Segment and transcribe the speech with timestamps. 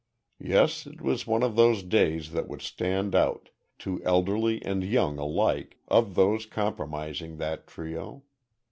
[0.39, 5.19] Yes, it was one of those days that would stand out, to elderly and young
[5.19, 8.23] alike, of those comprising that trio.